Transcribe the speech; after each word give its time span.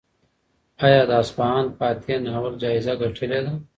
ایا 0.85 1.01
د 1.09 1.11
اصفهان 1.21 1.65
فاتح 1.77 2.07
ناول 2.25 2.53
جایزه 2.63 2.93
ګټلې 3.01 3.39
ده؟ 3.45 3.53